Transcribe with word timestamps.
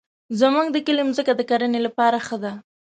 زمونږ 0.39 0.67
د 0.71 0.77
کلي 0.85 1.03
مځکه 1.09 1.33
د 1.35 1.41
کرنې 1.49 1.79
لپاره 1.87 2.17
ښه 2.27 2.37
ده. 2.43 2.51